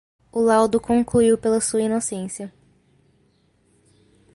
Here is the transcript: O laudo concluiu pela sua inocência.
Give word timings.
O 0.31 0.41
laudo 0.41 0.79
concluiu 0.79 1.37
pela 1.37 1.61
sua 1.61 1.83
inocência. 1.83 2.51